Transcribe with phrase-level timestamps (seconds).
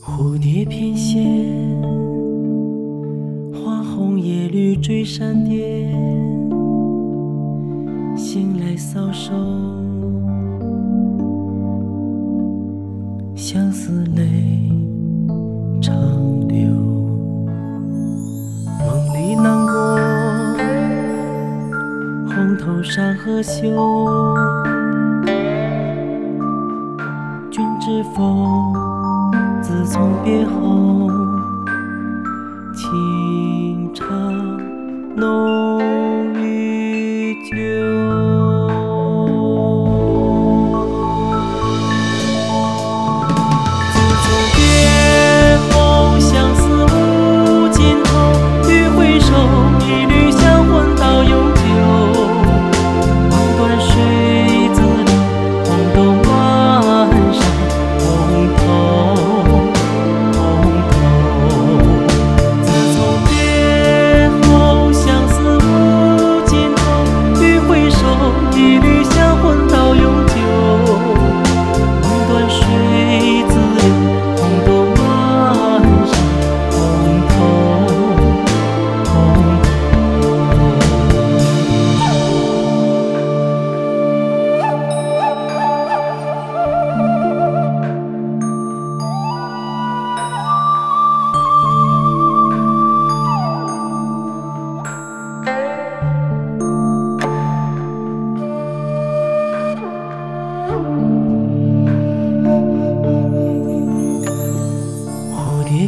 [0.00, 2.07] 蝴蝶翩跹，
[4.50, 5.92] 绿追闪电，
[8.16, 9.34] 醒来搔首，
[13.34, 14.24] 相思泪
[15.82, 15.94] 长
[16.48, 16.66] 流。
[18.78, 19.98] 梦里南国，
[22.34, 23.62] 红头山河秀，
[27.50, 28.72] 君知否？
[29.60, 31.10] 自从别后，
[32.74, 32.88] 情
[33.94, 34.04] 茶
[35.16, 35.77] 浓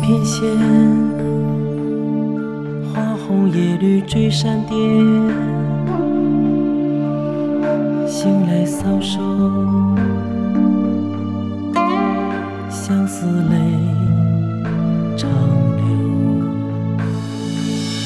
[0.00, 0.40] 翩跹，
[2.92, 4.76] 花红叶绿追闪电，
[8.06, 9.20] 醒来搔首，
[12.68, 13.56] 相思泪
[15.16, 15.30] 长
[15.76, 15.84] 流。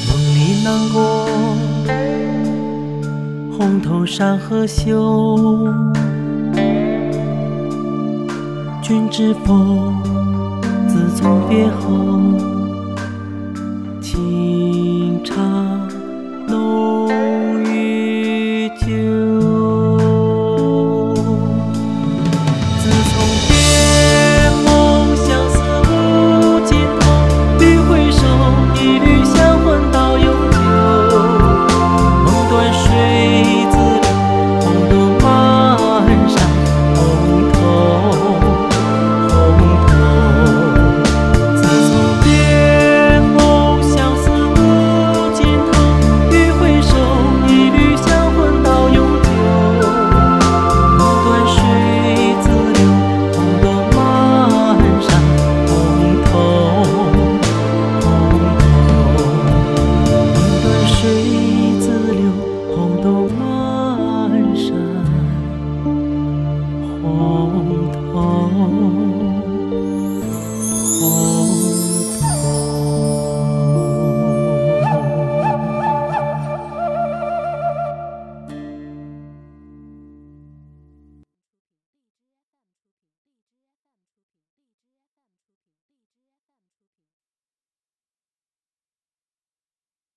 [0.07, 1.27] 梦里南国，
[3.57, 5.69] 红头山河秀，
[8.83, 9.93] 君知否？
[11.21, 12.58] 送别后，